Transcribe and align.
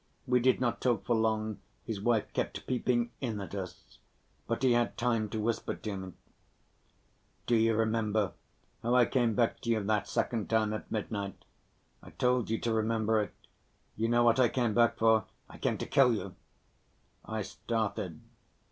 We 0.25 0.39
did 0.39 0.59
not 0.59 0.81
talk 0.81 1.05
for 1.05 1.15
long, 1.15 1.59
his 1.83 2.01
wife 2.01 2.33
kept 2.33 2.65
peeping 2.65 3.11
in 3.21 3.39
at 3.39 3.53
us. 3.53 3.99
But 4.47 4.63
he 4.63 4.71
had 4.71 4.97
time 4.97 5.29
to 5.29 5.39
whisper 5.39 5.75
to 5.75 5.95
me: 5.95 6.13
"Do 7.45 7.55
you 7.55 7.75
remember 7.75 8.31
how 8.81 8.95
I 8.95 9.05
came 9.05 9.35
back 9.35 9.59
to 9.61 9.69
you 9.69 9.83
that 9.83 10.07
second 10.07 10.49
time, 10.49 10.73
at 10.73 10.89
midnight? 10.89 11.45
I 12.01 12.09
told 12.09 12.49
you 12.49 12.57
to 12.61 12.73
remember 12.73 13.21
it. 13.21 13.33
You 13.95 14.09
know 14.09 14.23
what 14.23 14.39
I 14.39 14.49
came 14.49 14.73
back 14.73 14.97
for? 14.97 15.25
I 15.47 15.59
came 15.59 15.77
to 15.77 15.85
kill 15.85 16.15
you!" 16.15 16.33
I 17.23 17.43
started. 17.43 18.21